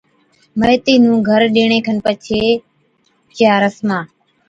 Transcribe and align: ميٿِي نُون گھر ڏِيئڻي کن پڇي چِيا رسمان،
ميٿِي 0.59 0.93
نُون 1.03 1.17
گھر 1.29 1.41
ڏِيئڻي 1.53 1.79
کن 1.85 1.97
پڇي 2.05 2.43
چِيا 3.35 3.53
رسمان، 3.63 4.03